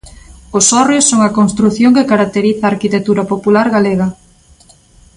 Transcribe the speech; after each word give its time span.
Os 0.57 0.65
hórreos 0.75 1.05
son 1.11 1.19
a 1.23 1.33
construción 1.39 1.91
que 1.95 2.09
caracteriza 2.11 2.61
a 2.65 2.71
arquitectura 2.73 3.23
popular 3.31 3.67
galega. 3.75 4.07